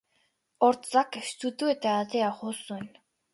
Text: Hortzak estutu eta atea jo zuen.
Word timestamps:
Hortzak 0.67 1.17
estutu 1.19 1.69
eta 1.75 1.93
atea 2.05 2.31
jo 2.41 2.55
zuen. 2.57 2.91